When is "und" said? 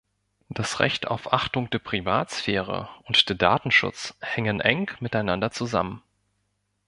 3.03-3.29